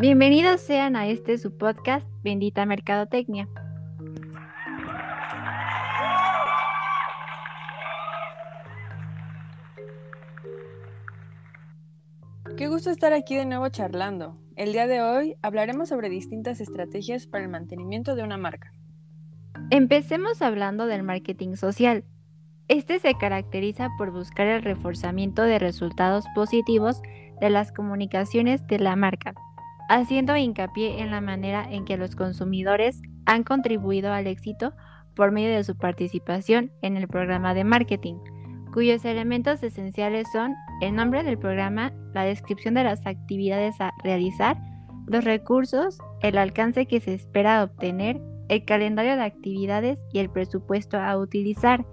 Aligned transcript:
Bienvenidos 0.00 0.60
sean 0.60 0.94
a 0.94 1.08
este 1.08 1.38
su 1.38 1.58
podcast 1.58 2.08
Bendita 2.22 2.64
Mercadotecnia. 2.64 3.48
Qué 12.56 12.68
gusto 12.68 12.90
estar 12.90 13.12
aquí 13.12 13.34
de 13.34 13.44
nuevo 13.44 13.68
charlando. 13.70 14.38
El 14.54 14.70
día 14.70 14.86
de 14.86 15.02
hoy 15.02 15.34
hablaremos 15.42 15.88
sobre 15.88 16.08
distintas 16.08 16.60
estrategias 16.60 17.26
para 17.26 17.42
el 17.42 17.50
mantenimiento 17.50 18.14
de 18.14 18.22
una 18.22 18.36
marca. 18.36 18.70
Empecemos 19.70 20.42
hablando 20.42 20.86
del 20.86 21.02
marketing 21.02 21.56
social. 21.56 22.04
Este 22.68 23.00
se 23.00 23.14
caracteriza 23.14 23.88
por 23.98 24.12
buscar 24.12 24.46
el 24.46 24.62
reforzamiento 24.62 25.42
de 25.42 25.58
resultados 25.58 26.24
positivos 26.36 27.02
de 27.40 27.50
las 27.50 27.72
comunicaciones 27.72 28.64
de 28.68 28.78
la 28.78 28.94
marca, 28.94 29.34
haciendo 29.88 30.36
hincapié 30.36 31.00
en 31.00 31.10
la 31.10 31.20
manera 31.20 31.66
en 31.70 31.84
que 31.84 31.96
los 31.96 32.14
consumidores 32.14 33.00
han 33.26 33.42
contribuido 33.42 34.12
al 34.12 34.26
éxito 34.26 34.74
por 35.14 35.32
medio 35.32 35.54
de 35.54 35.64
su 35.64 35.76
participación 35.76 36.70
en 36.82 36.96
el 36.96 37.08
programa 37.08 37.54
de 37.54 37.64
marketing, 37.64 38.16
cuyos 38.72 39.04
elementos 39.04 39.62
esenciales 39.62 40.28
son 40.32 40.54
el 40.80 40.94
nombre 40.94 41.24
del 41.24 41.38
programa, 41.38 41.92
la 42.14 42.22
descripción 42.22 42.74
de 42.74 42.84
las 42.84 43.04
actividades 43.06 43.80
a 43.80 43.92
realizar, 44.04 44.56
los 45.06 45.24
recursos, 45.24 45.98
el 46.22 46.38
alcance 46.38 46.86
que 46.86 47.00
se 47.00 47.14
espera 47.14 47.64
obtener, 47.64 48.20
el 48.48 48.64
calendario 48.64 49.16
de 49.16 49.22
actividades 49.22 49.98
y 50.12 50.18
el 50.18 50.30
presupuesto 50.30 50.98
a 50.98 51.16
utilizar. 51.16 51.84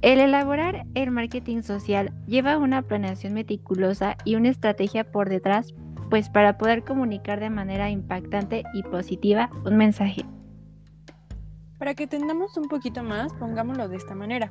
El 0.00 0.20
elaborar 0.20 0.86
el 0.94 1.10
marketing 1.10 1.62
social 1.62 2.12
lleva 2.26 2.56
una 2.56 2.82
planeación 2.82 3.34
meticulosa 3.34 4.16
y 4.24 4.36
una 4.36 4.48
estrategia 4.48 5.10
por 5.10 5.28
detrás, 5.28 5.74
pues 6.10 6.28
para 6.28 6.58
poder 6.58 6.84
comunicar 6.84 7.40
de 7.40 7.50
manera 7.50 7.90
impactante 7.90 8.64
y 8.74 8.82
positiva 8.82 9.50
un 9.64 9.76
mensaje. 9.76 10.24
Para 11.78 11.94
que 11.94 12.04
entendamos 12.04 12.56
un 12.56 12.68
poquito 12.68 13.02
más, 13.02 13.32
pongámoslo 13.34 13.88
de 13.88 13.96
esta 13.96 14.14
manera. 14.14 14.50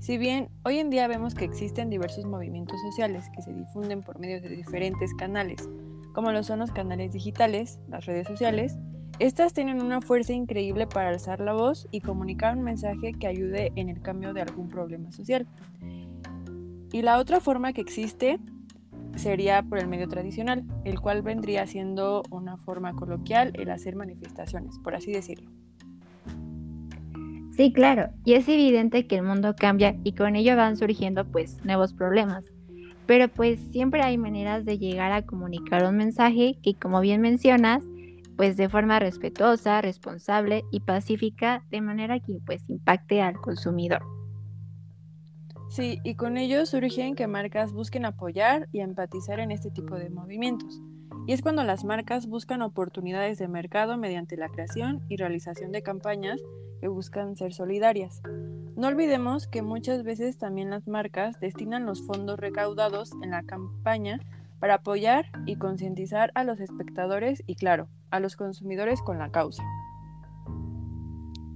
Si 0.00 0.16
bien 0.16 0.48
hoy 0.64 0.78
en 0.78 0.90
día 0.90 1.06
vemos 1.08 1.34
que 1.34 1.44
existen 1.44 1.90
diversos 1.90 2.24
movimientos 2.24 2.80
sociales 2.80 3.26
que 3.34 3.42
se 3.42 3.52
difunden 3.52 4.02
por 4.02 4.18
medio 4.18 4.40
de 4.40 4.48
diferentes 4.48 5.12
canales, 5.14 5.68
como 6.14 6.32
lo 6.32 6.42
son 6.42 6.58
los 6.58 6.72
canales 6.72 7.12
digitales, 7.12 7.78
las 7.88 8.06
redes 8.06 8.26
sociales, 8.26 8.78
estas 9.18 9.52
tienen 9.52 9.82
una 9.82 10.00
fuerza 10.00 10.32
increíble 10.32 10.86
para 10.86 11.10
alzar 11.10 11.40
la 11.40 11.52
voz 11.52 11.86
y 11.90 12.00
comunicar 12.00 12.56
un 12.56 12.62
mensaje 12.62 13.12
que 13.12 13.26
ayude 13.26 13.70
en 13.76 13.90
el 13.90 14.00
cambio 14.00 14.32
de 14.32 14.40
algún 14.40 14.70
problema 14.70 15.12
social. 15.12 15.46
Y 16.90 17.02
la 17.02 17.18
otra 17.18 17.38
forma 17.38 17.74
que 17.74 17.82
existe 17.82 18.40
sería 19.16 19.62
por 19.62 19.78
el 19.78 19.88
medio 19.88 20.08
tradicional, 20.08 20.64
el 20.84 21.00
cual 21.00 21.22
vendría 21.22 21.66
siendo 21.66 22.22
una 22.30 22.56
forma 22.56 22.94
coloquial 22.94 23.52
el 23.54 23.70
hacer 23.70 23.96
manifestaciones, 23.96 24.78
por 24.78 24.94
así 24.94 25.12
decirlo. 25.12 25.50
Sí, 27.56 27.72
claro, 27.72 28.08
y 28.24 28.34
es 28.34 28.48
evidente 28.48 29.06
que 29.06 29.16
el 29.16 29.22
mundo 29.22 29.54
cambia 29.54 29.96
y 30.02 30.14
con 30.14 30.36
ello 30.36 30.56
van 30.56 30.76
surgiendo 30.76 31.26
pues 31.26 31.62
nuevos 31.64 31.92
problemas. 31.92 32.46
Pero 33.06 33.28
pues 33.28 33.60
siempre 33.72 34.02
hay 34.02 34.16
maneras 34.16 34.64
de 34.64 34.78
llegar 34.78 35.12
a 35.12 35.22
comunicar 35.22 35.84
un 35.84 35.96
mensaje 35.96 36.58
que 36.62 36.74
como 36.76 37.00
bien 37.00 37.20
mencionas, 37.20 37.82
pues 38.36 38.56
de 38.56 38.68
forma 38.70 38.98
respetuosa, 38.98 39.82
responsable 39.82 40.64
y 40.70 40.80
pacífica, 40.80 41.64
de 41.70 41.82
manera 41.82 42.20
que 42.20 42.38
pues 42.46 42.62
impacte 42.68 43.20
al 43.20 43.34
consumidor. 43.34 44.19
Sí, 45.70 46.00
y 46.02 46.16
con 46.16 46.36
ello 46.36 46.66
surgen 46.66 47.14
que 47.14 47.28
marcas 47.28 47.72
busquen 47.72 48.04
apoyar 48.04 48.68
y 48.72 48.80
empatizar 48.80 49.38
en 49.38 49.52
este 49.52 49.70
tipo 49.70 49.94
de 49.94 50.10
movimientos. 50.10 50.82
Y 51.28 51.32
es 51.32 51.42
cuando 51.42 51.62
las 51.62 51.84
marcas 51.84 52.26
buscan 52.26 52.60
oportunidades 52.60 53.38
de 53.38 53.46
mercado 53.46 53.96
mediante 53.96 54.36
la 54.36 54.48
creación 54.48 55.00
y 55.08 55.16
realización 55.16 55.70
de 55.70 55.82
campañas 55.82 56.40
que 56.80 56.88
buscan 56.88 57.36
ser 57.36 57.54
solidarias. 57.54 58.20
No 58.74 58.88
olvidemos 58.88 59.46
que 59.46 59.62
muchas 59.62 60.02
veces 60.02 60.38
también 60.38 60.70
las 60.70 60.88
marcas 60.88 61.38
destinan 61.38 61.86
los 61.86 62.04
fondos 62.04 62.40
recaudados 62.40 63.12
en 63.22 63.30
la 63.30 63.44
campaña 63.44 64.18
para 64.58 64.74
apoyar 64.74 65.26
y 65.46 65.54
concientizar 65.54 66.32
a 66.34 66.42
los 66.42 66.58
espectadores 66.58 67.44
y, 67.46 67.54
claro, 67.54 67.86
a 68.10 68.18
los 68.18 68.34
consumidores 68.34 69.02
con 69.02 69.20
la 69.20 69.30
causa. 69.30 69.62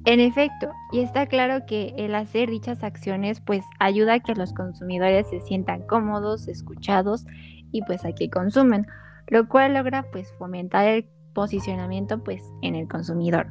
En 0.06 0.20
efecto, 0.20 0.70
y 0.92 1.00
está 1.00 1.26
claro 1.26 1.64
que 1.66 1.94
el 1.96 2.14
hacer 2.14 2.50
dichas 2.50 2.84
acciones 2.84 3.40
pues 3.40 3.64
ayuda 3.80 4.14
a 4.14 4.20
que 4.20 4.34
los 4.34 4.52
consumidores 4.52 5.28
se 5.28 5.40
sientan 5.40 5.86
cómodos, 5.86 6.46
escuchados 6.46 7.24
y 7.72 7.82
pues 7.82 8.04
a 8.04 8.12
que 8.12 8.28
consumen, 8.28 8.86
lo 9.28 9.48
cual 9.48 9.74
logra 9.74 10.04
pues 10.12 10.30
fomentar 10.38 10.86
el 10.86 11.08
posicionamiento 11.32 12.22
pues 12.22 12.42
en 12.60 12.74
el 12.74 12.86
consumidor. 12.86 13.46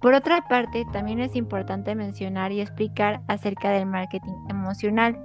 Por 0.00 0.14
otra 0.14 0.42
parte, 0.48 0.86
también 0.92 1.20
es 1.20 1.34
importante 1.34 1.94
mencionar 1.94 2.52
y 2.52 2.60
explicar 2.60 3.22
acerca 3.26 3.70
del 3.70 3.86
marketing 3.86 4.34
emocional, 4.48 5.18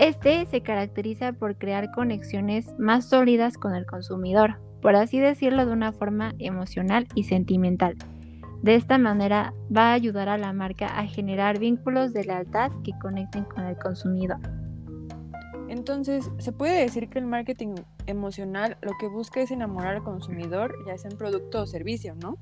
este 0.00 0.46
se 0.46 0.62
caracteriza 0.62 1.34
por 1.34 1.58
crear 1.58 1.90
conexiones 1.90 2.74
más 2.78 3.10
sólidas 3.10 3.58
con 3.58 3.74
el 3.74 3.84
consumidor, 3.84 4.58
por 4.80 4.96
así 4.96 5.20
decirlo 5.20 5.66
de 5.66 5.72
una 5.72 5.92
forma 5.92 6.32
emocional 6.38 7.06
y 7.14 7.24
sentimental. 7.24 7.96
De 8.62 8.74
esta 8.74 8.98
manera 8.98 9.54
va 9.74 9.90
a 9.90 9.94
ayudar 9.94 10.28
a 10.28 10.36
la 10.36 10.52
marca 10.52 10.86
a 10.98 11.06
generar 11.06 11.58
vínculos 11.58 12.12
de 12.12 12.24
lealtad 12.24 12.70
que 12.84 12.92
conecten 13.00 13.44
con 13.44 13.64
el 13.64 13.76
consumidor. 13.78 14.38
Entonces, 15.68 16.30
se 16.38 16.52
puede 16.52 16.80
decir 16.80 17.08
que 17.08 17.20
el 17.20 17.26
marketing 17.26 17.74
emocional 18.06 18.76
lo 18.82 18.90
que 19.00 19.06
busca 19.06 19.40
es 19.40 19.50
enamorar 19.50 19.96
al 19.96 20.02
consumidor, 20.02 20.74
ya 20.86 20.98
sea 20.98 21.10
en 21.10 21.16
producto 21.16 21.62
o 21.62 21.66
servicio, 21.66 22.14
¿no? 22.16 22.38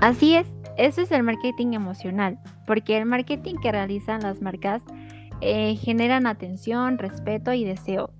Así 0.00 0.34
es, 0.34 0.46
eso 0.76 1.00
es 1.00 1.10
el 1.10 1.22
marketing 1.22 1.72
emocional, 1.72 2.38
porque 2.66 2.98
el 2.98 3.06
marketing 3.06 3.54
que 3.62 3.72
realizan 3.72 4.20
las 4.20 4.42
marcas 4.42 4.82
eh, 5.40 5.74
generan 5.76 6.26
atención, 6.26 6.98
respeto 6.98 7.52
y 7.52 7.64
deseo. 7.64 8.10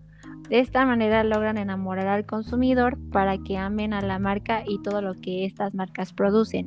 De 0.48 0.60
esta 0.60 0.86
manera 0.86 1.22
logran 1.22 1.58
enamorar 1.58 2.06
al 2.06 2.24
consumidor 2.24 2.98
para 3.10 3.36
que 3.38 3.58
amen 3.58 3.92
a 3.92 4.00
la 4.00 4.18
marca 4.18 4.62
y 4.66 4.80
todo 4.82 5.02
lo 5.02 5.14
que 5.14 5.44
estas 5.44 5.74
marcas 5.74 6.12
producen. 6.12 6.66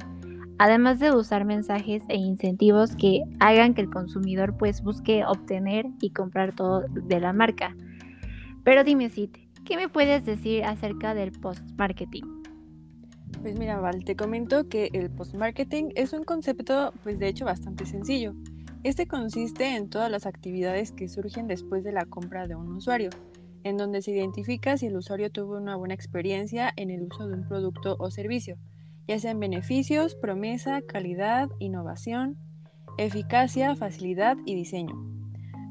Además 0.62 1.00
de 1.00 1.16
usar 1.16 1.46
mensajes 1.46 2.04
e 2.10 2.18
incentivos 2.18 2.94
que 2.98 3.24
hagan 3.40 3.74
que 3.74 3.80
el 3.80 3.90
consumidor 3.90 4.58
pues 4.58 4.84
busque 4.84 5.24
obtener 5.26 5.86
y 6.02 6.10
comprar 6.10 6.54
todo 6.54 6.84
de 6.90 7.22
la 7.22 7.32
marca. 7.32 7.78
Pero 8.66 8.84
dime 8.84 9.10
Cite, 9.10 9.48
¿qué 9.64 9.78
me 9.78 9.88
puedes 9.88 10.26
decir 10.26 10.66
acerca 10.66 11.14
del 11.14 11.32
post-marketing? 11.32 12.24
Pues 13.42 13.58
mira, 13.58 13.80
Val, 13.80 14.04
te 14.04 14.18
comento 14.18 14.68
que 14.68 14.90
el 14.92 15.10
post-marketing 15.10 15.92
es 15.96 16.12
un 16.12 16.26
concepto 16.26 16.94
pues 17.04 17.20
de 17.20 17.30
hecho 17.30 17.46
bastante 17.46 17.86
sencillo. 17.86 18.36
Este 18.84 19.08
consiste 19.08 19.78
en 19.78 19.90
todas 19.90 20.12
las 20.12 20.26
actividades 20.26 20.92
que 20.92 21.08
surgen 21.08 21.48
después 21.48 21.86
de 21.86 21.94
la 21.94 22.04
compra 22.04 22.48
de 22.48 22.56
un 22.56 22.76
usuario, 22.76 23.12
en 23.64 23.78
donde 23.78 24.02
se 24.02 24.12
identifica 24.12 24.78
si 24.78 24.88
el 24.88 24.98
usuario 24.98 25.32
tuvo 25.32 25.56
una 25.56 25.78
buena 25.78 25.94
experiencia 25.94 26.74
en 26.76 26.90
el 26.90 27.04
uso 27.04 27.30
de 27.30 27.36
un 27.36 27.48
producto 27.48 27.96
o 27.98 28.12
servicio, 28.12 28.58
ya 29.10 29.18
sean 29.18 29.40
beneficios, 29.40 30.14
promesa, 30.14 30.84
calidad, 30.84 31.50
innovación, 31.58 32.38
eficacia, 33.00 33.76
facilidad 33.76 34.38
y 34.46 34.54
diseño. 34.54 34.94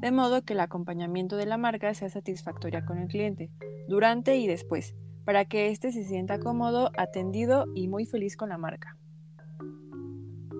De 0.01 0.11
modo 0.11 0.43
que 0.43 0.55
el 0.55 0.61
acompañamiento 0.61 1.37
de 1.37 1.47
la 1.47 1.57
marca 1.57 1.95
sea 1.95 2.09
satisfactoria 2.09 2.85
con 2.85 2.99
el 2.99 3.07
cliente, 3.07 3.49
durante 3.87 4.35
y 4.39 4.49
después, 4.49 4.97
para 5.25 5.45
que 5.45 5.69
éste 5.69 5.93
se 5.93 6.03
sienta 6.03 6.41
cómodo, 6.41 6.91
atendido 6.99 7.67
y 7.77 7.87
muy 7.87 8.07
feliz 8.07 8.37
con 8.37 8.49
la 8.49 8.59
marca. 8.59 8.97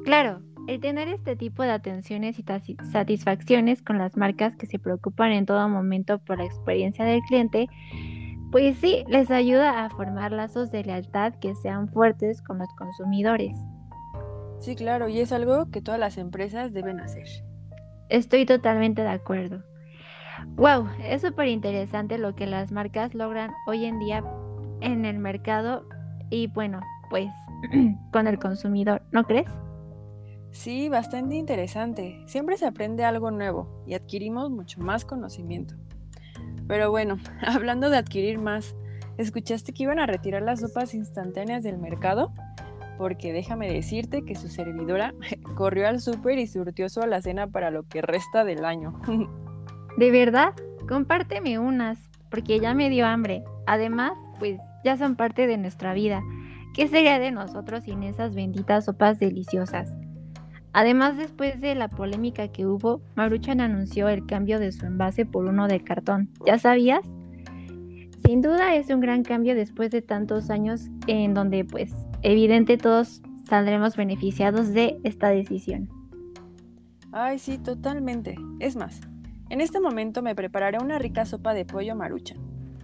Claro, 0.05 0.43
el 0.69 0.79
tener 0.79 1.09
este 1.09 1.35
tipo 1.35 1.65
de 1.65 1.73
atenciones 1.73 2.39
y 2.39 2.45
satisfacciones 2.93 3.83
con 3.83 3.99
las 3.99 4.17
marcas 4.17 4.55
que 4.55 4.67
se 4.67 4.79
preocupan 4.79 5.33
en 5.33 5.47
todo 5.47 5.69
momento 5.69 6.21
por 6.21 6.39
la 6.39 6.45
experiencia 6.45 7.05
del 7.05 7.23
cliente, 7.23 7.67
pues 8.51 8.79
sí, 8.79 9.05
les 9.09 9.31
ayuda 9.31 9.85
a 9.85 9.91
formar 9.91 10.33
lazos 10.33 10.71
de 10.71 10.85
lealtad 10.85 11.35
que 11.35 11.55
sean 11.55 11.89
fuertes 11.89 12.43
con 12.43 12.59
los 12.59 12.69
consumidores. 12.75 13.59
Sí, 14.59 14.75
claro, 14.75 15.09
y 15.09 15.21
es 15.21 15.33
algo 15.33 15.71
que 15.71 15.83
todas 15.83 16.01
las 16.01 16.19
empresas 16.19 16.73
deben 16.73 17.01
hacer. 17.01 17.27
Estoy 18.09 18.47
totalmente 18.47 19.03
de 19.03 19.09
acuerdo. 19.09 19.63
Wow, 20.57 20.89
es 21.05 21.23
súper 21.23 21.49
interesante 21.49 22.19
lo 22.19 22.35
que 22.35 22.47
las 22.47 22.73
marcas 22.73 23.15
logran 23.15 23.53
hoy 23.67 23.85
en 23.85 23.99
día 23.99 24.25
en 24.81 25.05
el 25.05 25.19
mercado 25.19 25.87
y 26.31 26.47
bueno, 26.47 26.81
pues 27.11 27.29
con 28.13 28.27
el 28.27 28.39
consumidor, 28.39 29.03
¿no 29.13 29.25
crees? 29.25 29.51
Sí, 30.51 30.89
bastante 30.89 31.37
interesante. 31.37 32.23
Siempre 32.27 32.57
se 32.57 32.67
aprende 32.67 33.05
algo 33.05 33.31
nuevo 33.31 33.85
y 33.87 33.95
adquirimos 33.95 34.51
mucho 34.51 34.81
más 34.81 35.05
conocimiento. 35.05 35.75
Pero 36.67 36.91
bueno, 36.91 37.19
hablando 37.47 37.91
de 37.91 37.97
adquirir 37.97 38.39
más, 38.39 38.77
¿escuchaste 39.17 39.73
que 39.73 39.85
iban 39.85 39.99
a 39.99 40.07
retirar 40.07 40.43
las 40.43 40.61
sopas 40.61 40.95
instantáneas 40.95 41.63
del 41.63 41.79
mercado? 41.79 42.33
Porque 42.99 43.33
déjame 43.33 43.73
decirte 43.73 44.25
que 44.25 44.35
su 44.35 44.49
servidora 44.49 45.15
corrió 45.57 45.89
al 45.89 46.01
súper 46.01 46.39
y 46.39 46.47
surtió 46.47 46.89
su 46.89 47.01
alacena 47.01 47.47
para 47.47 47.71
lo 47.71 47.85
que 47.85 48.03
resta 48.03 48.45
del 48.45 48.65
año. 48.65 49.01
¿De 49.97 50.11
verdad? 50.11 50.53
Compárteme 50.89 51.59
unas, 51.59 51.99
porque 52.31 52.61
ya 52.61 52.75
me 52.75 52.91
dio 52.91 53.07
hambre. 53.07 53.43
Además, 53.67 54.13
pues 54.39 54.59
ya 54.85 54.97
son 54.97 55.17
parte 55.17 55.47
de 55.47 55.59
nuestra 55.59 55.93
vida. 55.93 56.23
¿Qué 56.75 56.87
sería 56.87 57.19
de 57.19 57.31
nosotros 57.33 57.85
sin 57.85 58.03
esas 58.05 58.35
benditas 58.35 58.85
sopas 58.85 59.19
deliciosas? 59.19 59.91
Además, 60.73 61.17
después 61.17 61.61
de 61.61 61.75
la 61.75 61.89
polémica 61.89 62.49
que 62.49 62.67
hubo, 62.67 63.01
Maruchan 63.15 63.61
anunció 63.61 64.09
el 64.09 64.27
cambio 64.27 64.59
de 64.61 64.73
su 64.73 64.87
envase 64.87 65.25
por 65.25 65.47
uno 65.47 65.67
de 65.67 65.81
cartón. 65.81 66.29
¿Ya 66.47 66.59
sabías? 66.59 67.01
Sin 68.25 68.43
duda 68.43 68.75
es 68.75 68.91
un 68.91 69.01
gran 69.01 69.23
cambio 69.23 69.55
después 69.55 69.91
de 69.91 70.03
tantos 70.03 70.51
años 70.51 70.89
en 71.07 71.33
donde, 71.35 71.65
pues, 71.65 71.93
evidente 72.23 72.77
todos 72.77 73.23
saldremos 73.49 73.97
beneficiados 73.97 74.73
de 74.75 74.99
esta 75.03 75.29
decisión. 75.31 75.89
Ay, 77.11 77.39
sí, 77.39 77.57
totalmente. 77.57 78.37
Es 78.61 78.77
más, 78.77 79.01
en 79.49 79.63
este 79.63 79.81
momento 79.81 80.21
me 80.21 80.35
prepararé 80.35 80.79
una 80.79 80.99
rica 80.99 81.25
sopa 81.25 81.55
de 81.55 81.65
pollo 81.65 81.97
maruchan. 81.97 82.37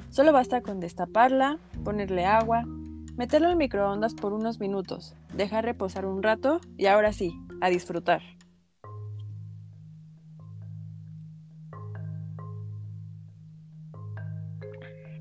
Solo 0.08 0.32
basta 0.32 0.62
con 0.62 0.80
destaparla, 0.80 1.58
ponerle 1.84 2.24
agua, 2.24 2.64
meterlo 3.16 3.48
al 3.48 3.56
microondas 3.56 4.14
por 4.14 4.32
unos 4.32 4.60
minutos, 4.60 5.14
dejar 5.34 5.64
reposar 5.64 6.06
un 6.06 6.22
rato 6.22 6.60
y 6.78 6.86
ahora 6.86 7.12
sí, 7.12 7.34
a 7.64 7.70
disfrutar. 7.70 8.20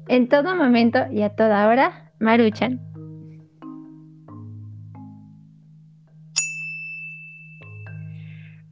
En 0.09 0.27
todo 0.27 0.55
momento 0.55 0.99
y 1.11 1.21
a 1.21 1.29
toda 1.29 1.67
hora, 1.69 2.11
Maruchan. 2.19 2.81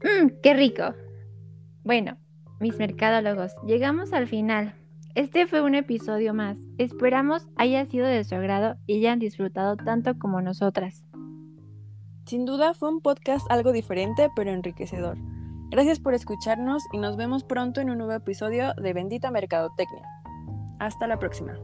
Mmm, 0.04 0.28
qué 0.44 0.54
rico. 0.54 0.94
Bueno, 1.84 2.18
mis 2.60 2.78
mercadólogos, 2.78 3.54
llegamos 3.66 4.12
al 4.12 4.28
final. 4.28 4.76
Este 5.16 5.48
fue 5.48 5.62
un 5.62 5.76
episodio 5.76 6.34
más. 6.34 6.58
Esperamos 6.78 7.48
haya 7.56 7.86
sido 7.86 8.06
de 8.06 8.24
su 8.26 8.36
agrado 8.36 8.76
y 8.86 8.98
hayan 8.98 9.20
disfrutado 9.20 9.78
tanto 9.78 10.18
como 10.18 10.42
nosotras. 10.42 11.06
Sin 12.26 12.46
duda 12.46 12.74
fue 12.74 12.90
un 12.90 13.02
podcast 13.02 13.50
algo 13.52 13.72
diferente 13.72 14.30
pero 14.36 14.52
enriquecedor. 14.52 15.18
Gracias 15.70 16.00
por 16.00 16.14
escucharnos 16.14 16.84
y 16.92 16.98
nos 16.98 17.16
vemos 17.16 17.44
pronto 17.44 17.82
en 17.82 17.90
un 17.90 17.98
nuevo 17.98 18.14
episodio 18.14 18.74
de 18.76 18.94
Bendita 18.94 19.32
Mercadotecnia. 19.32 20.04
Hasta 20.80 21.08
la 21.08 21.18
próxima. 21.18 21.58